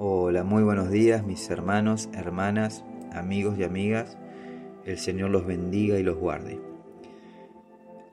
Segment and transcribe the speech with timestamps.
[0.00, 4.16] Hola, muy buenos días mis hermanos, hermanas, amigos y amigas.
[4.84, 6.60] El Señor los bendiga y los guarde.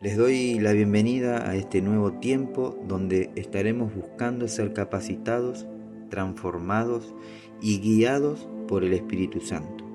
[0.02, 5.68] Les doy la bienvenida a este nuevo tiempo donde estaremos buscando ser capacitados,
[6.10, 7.14] transformados
[7.62, 9.86] y guiados por el Espíritu Santo.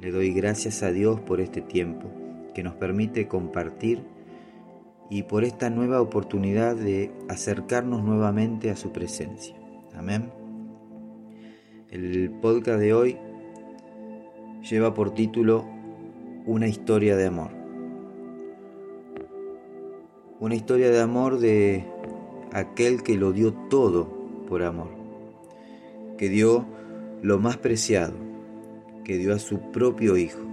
[0.00, 2.10] Le doy gracias a Dios por este tiempo
[2.54, 4.02] que nos permite compartir
[5.10, 9.54] y por esta nueva oportunidad de acercarnos nuevamente a su presencia.
[9.94, 10.37] Amén.
[11.90, 13.16] El podcast de hoy
[14.68, 15.64] lleva por título
[16.44, 17.48] Una historia de amor.
[20.38, 21.86] Una historia de amor de
[22.52, 24.06] aquel que lo dio todo
[24.50, 24.90] por amor,
[26.18, 26.66] que dio
[27.22, 28.12] lo más preciado,
[29.02, 30.44] que dio a su propio hijo,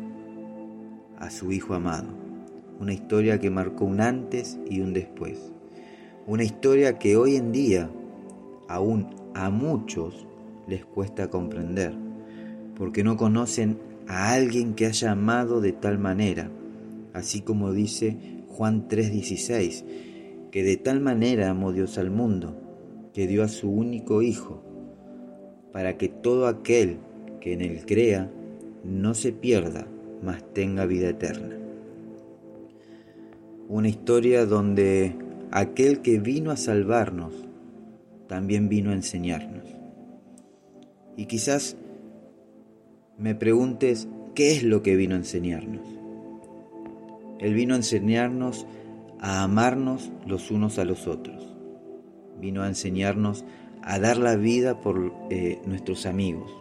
[1.20, 2.07] a su hijo amado.
[2.79, 5.52] Una historia que marcó un antes y un después.
[6.27, 7.90] Una historia que hoy en día
[8.70, 10.26] aún a muchos
[10.68, 11.94] les cuesta comprender,
[12.76, 13.77] porque no conocen
[14.08, 16.49] a alguien que haya amado de tal manera,
[17.13, 18.18] así como dice
[18.49, 19.85] Juan 3:16,
[20.52, 22.55] que de tal manera amó Dios al mundo,
[23.13, 24.62] que dio a su único Hijo,
[25.72, 26.98] para que todo aquel
[27.41, 28.32] que en él crea
[28.84, 29.88] no se pierda,
[30.24, 31.55] mas tenga vida eterna.
[33.68, 35.16] Una historia donde
[35.52, 37.34] aquel que vino a salvarnos
[38.27, 39.63] también vino a enseñarnos.
[41.18, 41.77] Y quizás
[43.18, 45.88] me preguntes, ¿qué es lo que vino a enseñarnos?
[47.40, 48.66] Él vino a enseñarnos
[49.20, 51.55] a amarnos los unos a los otros.
[52.40, 53.46] Vino a enseñarnos
[53.82, 56.52] a dar la vida por eh, nuestros amigos,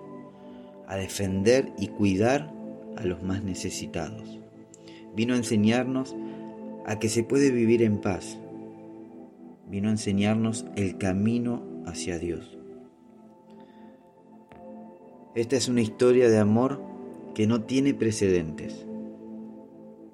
[0.86, 2.52] a defender y cuidar
[2.96, 4.38] a los más necesitados.
[5.16, 6.14] Vino a enseñarnos
[6.86, 8.38] a que se puede vivir en paz.
[9.68, 12.53] Vino a enseñarnos el camino hacia Dios.
[15.34, 16.80] Esta es una historia de amor
[17.34, 18.86] que no tiene precedentes.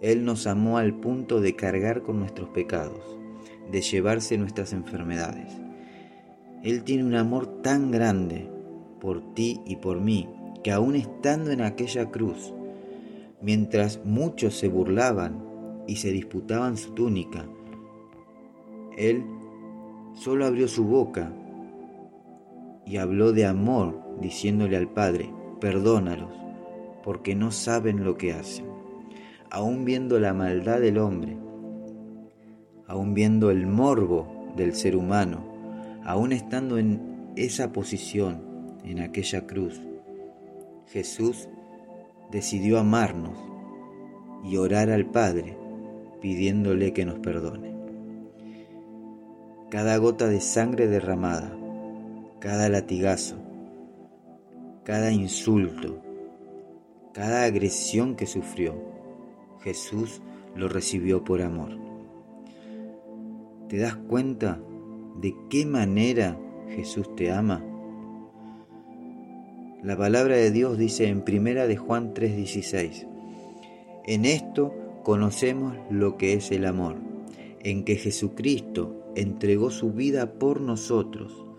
[0.00, 3.18] Él nos amó al punto de cargar con nuestros pecados,
[3.70, 5.52] de llevarse nuestras enfermedades.
[6.62, 8.48] Él tiene un amor tan grande
[8.98, 10.26] por ti y por mí,
[10.64, 12.54] que aún estando en aquella cruz,
[13.42, 15.44] mientras muchos se burlaban
[15.86, 17.44] y se disputaban su túnica,
[18.96, 19.26] Él
[20.14, 21.30] solo abrió su boca
[22.90, 26.32] y habló de amor diciéndole al Padre, perdónalos,
[27.04, 28.66] porque no saben lo que hacen.
[29.48, 31.36] Aún viendo la maldad del hombre,
[32.88, 35.44] aún viendo el morbo del ser humano,
[36.04, 38.42] aún estando en esa posición,
[38.82, 39.80] en aquella cruz,
[40.88, 41.48] Jesús
[42.32, 43.38] decidió amarnos
[44.42, 45.56] y orar al Padre
[46.20, 47.72] pidiéndole que nos perdone.
[49.70, 51.56] Cada gota de sangre derramada,
[52.40, 53.36] cada latigazo,
[54.82, 56.00] cada insulto,
[57.12, 58.74] cada agresión que sufrió,
[59.60, 60.22] Jesús
[60.56, 61.76] lo recibió por amor.
[63.68, 64.58] ¿Te das cuenta
[65.20, 66.38] de qué manera
[66.70, 67.62] Jesús te ama?
[69.82, 73.06] La palabra de Dios dice en primera de Juan 3:16,
[74.06, 76.96] en esto conocemos lo que es el amor,
[77.62, 81.49] en que Jesucristo entregó su vida por nosotros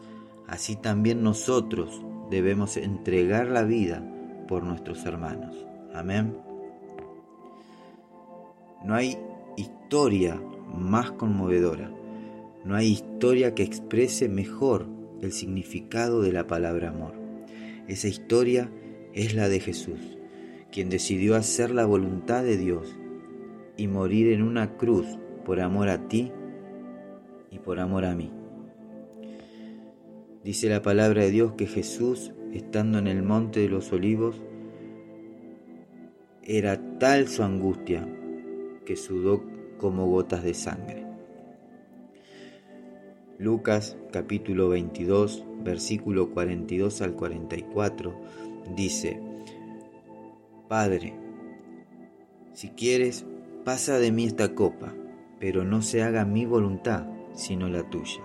[0.52, 4.06] así también nosotros debemos entregar la vida
[4.50, 5.56] por nuestros hermanos.
[5.94, 6.38] Amén.
[8.84, 9.18] No hay
[9.56, 10.42] historia
[10.76, 11.90] más conmovedora,
[12.66, 14.88] no hay historia que exprese mejor
[15.22, 17.14] el significado de la palabra amor.
[17.88, 18.70] Esa historia
[19.14, 20.18] es la de Jesús,
[20.70, 22.94] quien decidió hacer la voluntad de Dios
[23.78, 25.08] y morir en una cruz
[25.46, 26.30] por amor a ti
[27.52, 28.41] y por amor a mí.
[30.44, 34.42] Dice la palabra de Dios que Jesús, estando en el monte de los olivos,
[36.42, 38.08] era tal su angustia
[38.84, 39.44] que sudó
[39.78, 41.06] como gotas de sangre.
[43.38, 48.20] Lucas capítulo 22, versículo 42 al 44
[48.76, 49.20] dice,
[50.68, 51.14] Padre,
[52.54, 53.26] si quieres,
[53.64, 54.96] pasa de mí esta copa,
[55.40, 57.06] pero no se haga mi voluntad,
[57.36, 58.24] sino la tuya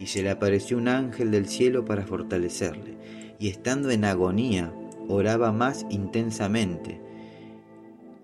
[0.00, 2.96] y se le apareció un ángel del cielo para fortalecerle,
[3.38, 4.74] y estando en agonía,
[5.08, 7.00] oraba más intensamente,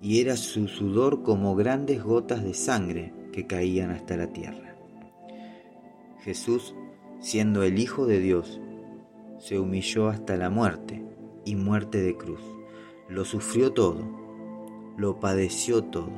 [0.00, 4.74] y era su sudor como grandes gotas de sangre que caían hasta la tierra.
[6.22, 6.74] Jesús,
[7.20, 8.60] siendo el Hijo de Dios,
[9.38, 11.04] se humilló hasta la muerte
[11.44, 12.40] y muerte de cruz.
[13.08, 14.00] Lo sufrió todo,
[14.96, 16.10] lo padeció todo,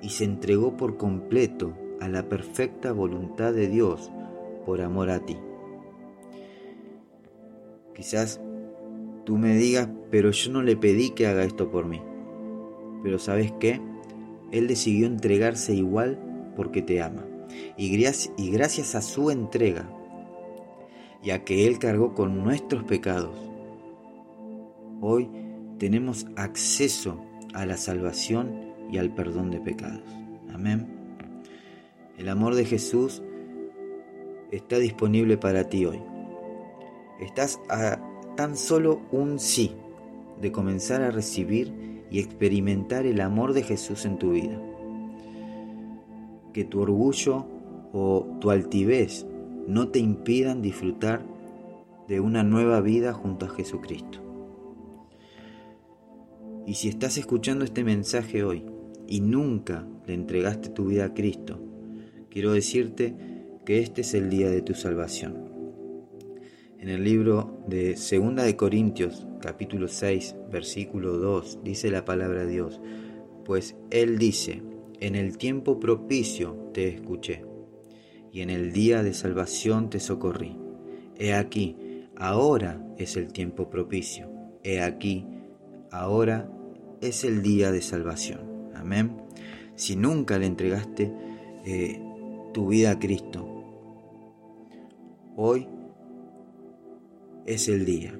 [0.00, 4.10] y se entregó por completo a la perfecta voluntad de Dios
[4.64, 5.36] por amor a ti.
[7.94, 8.40] Quizás
[9.24, 12.02] tú me digas, pero yo no le pedí que haga esto por mí.
[13.02, 13.80] Pero sabes qué?
[14.50, 17.24] Él decidió entregarse igual porque te ama.
[17.76, 17.96] Y
[18.50, 19.88] gracias a su entrega,
[21.22, 23.36] ya que Él cargó con nuestros pecados,
[25.00, 25.28] hoy
[25.78, 27.20] tenemos acceso
[27.54, 30.02] a la salvación y al perdón de pecados.
[30.52, 30.86] Amén.
[32.16, 33.22] El amor de Jesús
[34.52, 36.00] está disponible para ti hoy.
[37.20, 37.98] Estás a
[38.36, 39.72] tan solo un sí
[40.40, 44.60] de comenzar a recibir y experimentar el amor de Jesús en tu vida.
[46.52, 47.46] Que tu orgullo
[47.92, 49.26] o tu altivez
[49.66, 51.24] no te impidan disfrutar
[52.08, 54.18] de una nueva vida junto a Jesucristo.
[56.66, 58.64] Y si estás escuchando este mensaje hoy
[59.08, 61.58] y nunca le entregaste tu vida a Cristo,
[62.28, 63.31] quiero decirte
[63.64, 65.52] que este es el día de tu salvación.
[66.78, 72.50] En el libro de Segunda de Corintios, capítulo 6, versículo 2, dice la palabra de
[72.50, 72.80] Dios,
[73.44, 74.62] pues Él dice,
[75.00, 77.44] en el tiempo propicio te escuché,
[78.32, 80.56] y en el día de salvación te socorrí.
[81.16, 84.28] He aquí, ahora es el tiempo propicio.
[84.64, 85.26] He aquí,
[85.90, 86.50] ahora
[87.00, 88.70] es el día de salvación.
[88.74, 89.18] Amén.
[89.76, 91.12] Si nunca le entregaste
[91.66, 92.00] eh,
[92.54, 93.51] tu vida a Cristo,
[95.36, 95.68] hoy
[97.46, 98.18] es el día.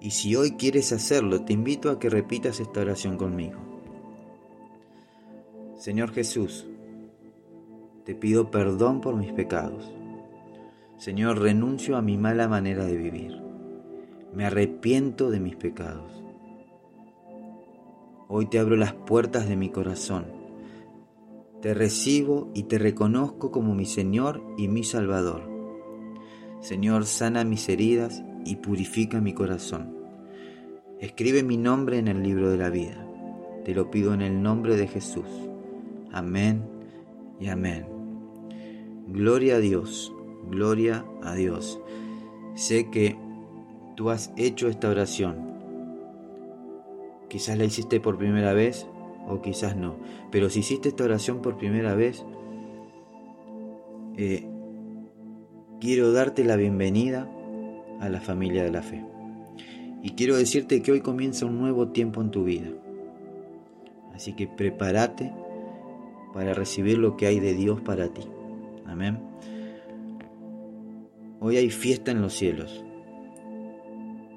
[0.00, 3.58] Y si hoy quieres hacerlo, te invito a que repitas esta oración conmigo.
[5.76, 6.66] Señor Jesús,
[8.04, 9.92] te pido perdón por mis pecados.
[10.96, 13.40] Señor, renuncio a mi mala manera de vivir.
[14.34, 16.12] Me arrepiento de mis pecados.
[18.28, 20.26] Hoy te abro las puertas de mi corazón.
[21.60, 25.59] Te recibo y te reconozco como mi Señor y mi Salvador.
[26.60, 29.96] Señor, sana mis heridas y purifica mi corazón.
[30.98, 33.06] Escribe mi nombre en el libro de la vida.
[33.64, 35.26] Te lo pido en el nombre de Jesús.
[36.12, 36.62] Amén
[37.40, 37.86] y amén.
[39.08, 40.12] Gloria a Dios,
[40.50, 41.80] gloria a Dios.
[42.54, 43.16] Sé que
[43.96, 45.50] tú has hecho esta oración.
[47.28, 48.86] Quizás la hiciste por primera vez
[49.26, 49.96] o quizás no.
[50.30, 52.24] Pero si hiciste esta oración por primera vez,
[54.16, 54.49] eh,
[55.80, 57.26] quiero darte la bienvenida
[58.00, 59.02] a la familia de la fe.
[60.02, 62.68] Y quiero decirte que hoy comienza un nuevo tiempo en tu vida.
[64.14, 65.32] Así que prepárate
[66.34, 68.22] para recibir lo que hay de Dios para ti.
[68.84, 69.18] Amén.
[71.40, 72.84] Hoy hay fiesta en los cielos.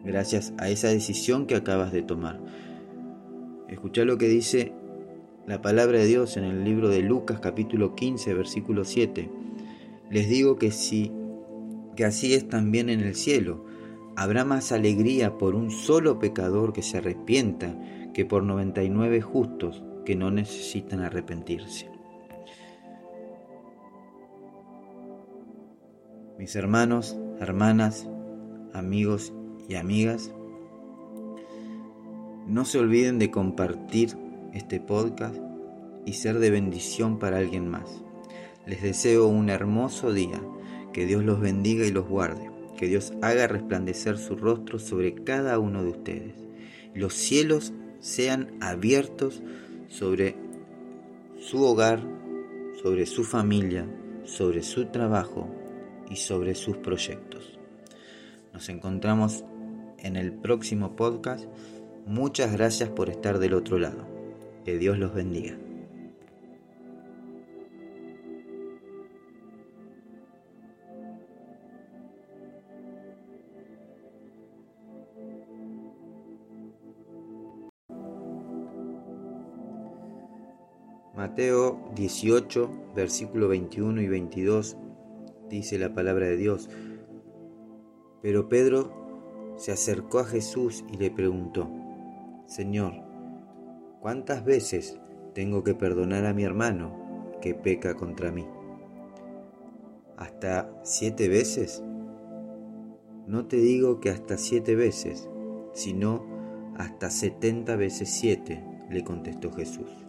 [0.05, 2.39] Gracias a esa decisión que acabas de tomar.
[3.67, 4.71] Escucha lo que dice
[5.45, 9.29] la palabra de Dios en el libro de Lucas capítulo 15 versículo 7.
[10.09, 11.11] Les digo que si
[11.95, 13.65] que así es también en el cielo.
[14.15, 17.75] Habrá más alegría por un solo pecador que se arrepienta
[18.13, 21.89] que por 99 justos que no necesitan arrepentirse.
[26.37, 28.07] Mis hermanos, hermanas,
[28.73, 29.33] amigos
[29.69, 30.31] y amigas,
[32.47, 34.17] no se olviden de compartir
[34.51, 35.35] este podcast
[36.05, 38.03] y ser de bendición para alguien más.
[38.65, 40.41] Les deseo un hermoso día
[40.93, 42.49] que Dios los bendiga y los guarde.
[42.77, 46.35] Que Dios haga resplandecer su rostro sobre cada uno de ustedes.
[46.93, 49.41] Los cielos sean abiertos
[49.89, 50.35] sobre
[51.39, 52.01] su hogar,
[52.81, 53.85] sobre su familia,
[54.23, 55.47] sobre su trabajo
[56.09, 57.59] y sobre sus proyectos.
[58.53, 59.43] Nos encontramos
[59.99, 61.45] en el próximo podcast.
[62.05, 64.07] Muchas gracias por estar del otro lado.
[64.65, 65.57] Que Dios los bendiga.
[81.15, 84.77] Mateo 18, versículo 21 y 22
[85.47, 86.71] dice la palabra de Dios.
[88.23, 91.69] Pero Pedro se acercó a Jesús y le preguntó,
[92.47, 92.93] Señor,
[94.01, 94.97] ¿cuántas veces
[95.35, 98.47] tengo que perdonar a mi hermano que peca contra mí?
[100.17, 101.83] ¿Hasta siete veces?
[103.27, 105.29] No te digo que hasta siete veces,
[105.73, 106.25] sino
[106.75, 110.02] hasta setenta veces siete, le contestó Jesús.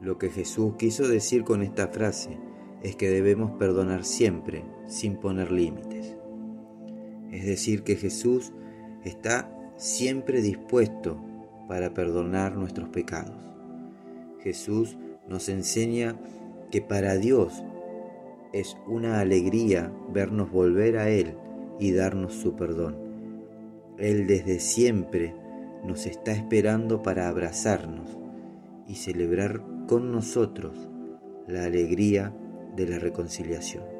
[0.00, 2.38] Lo que Jesús quiso decir con esta frase
[2.82, 6.16] es que debemos perdonar siempre, sin poner límites.
[7.32, 8.52] Es decir, que Jesús
[9.04, 11.18] está siempre dispuesto
[11.68, 13.36] para perdonar nuestros pecados.
[14.40, 14.98] Jesús
[15.28, 16.16] nos enseña
[16.70, 17.64] que para Dios
[18.52, 21.34] es una alegría vernos volver a Él
[21.80, 22.96] y darnos su perdón.
[23.98, 25.34] Él desde siempre
[25.84, 28.18] nos está esperando para abrazarnos
[28.86, 30.88] y celebrar con nosotros
[31.46, 32.34] la alegría
[32.76, 33.93] de la reconciliación.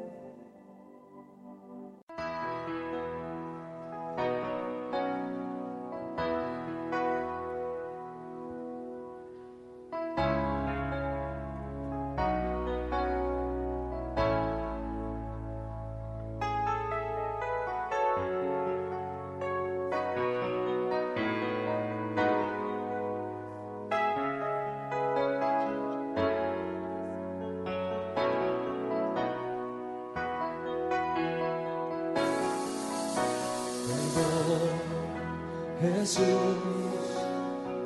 [36.05, 36.21] Jesús,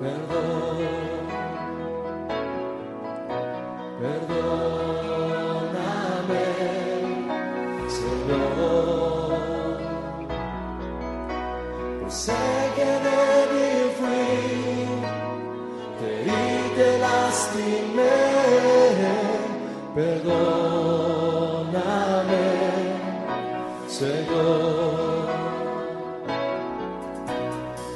[0.01, 0.68] perdón.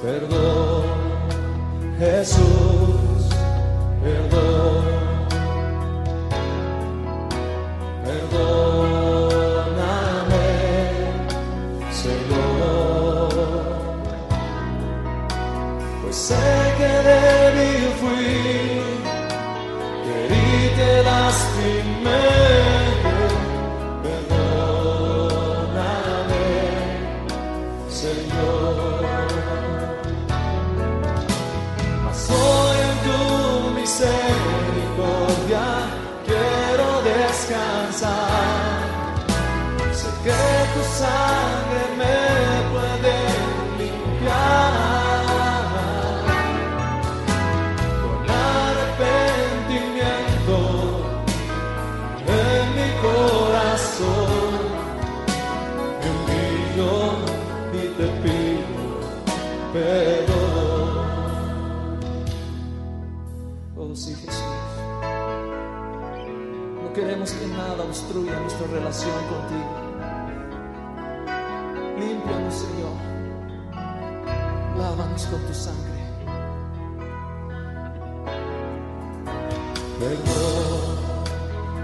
[0.03, 0.83] Perdón,
[1.97, 3.29] Jesús,
[4.03, 4.92] perdón.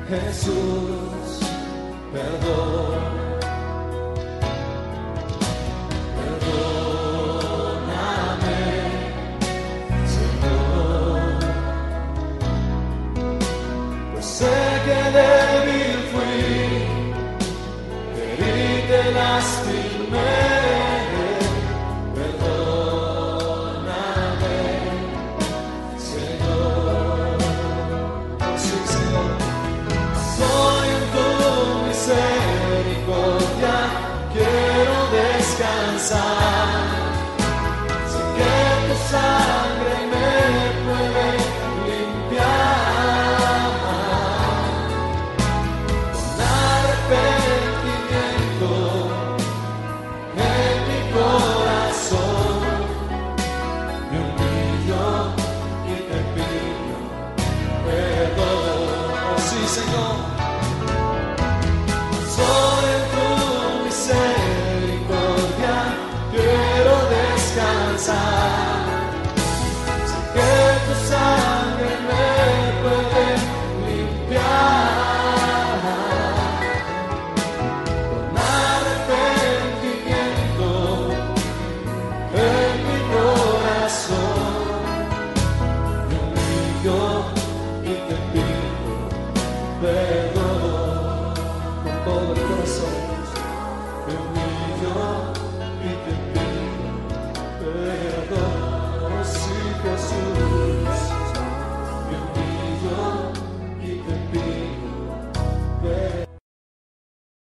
[0.09, 1.41] Jesús,
[2.13, 3.28] perdón.